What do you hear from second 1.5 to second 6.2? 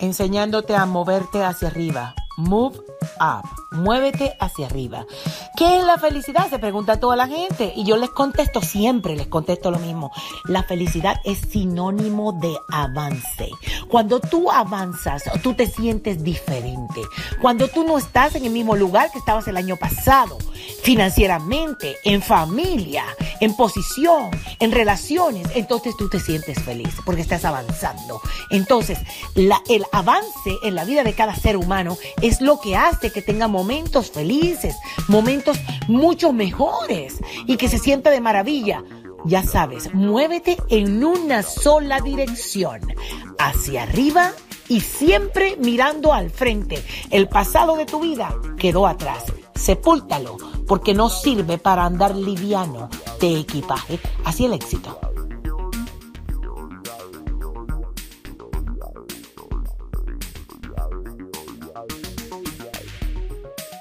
arriba. Move up. Muévete hacia arriba. ¿Qué es la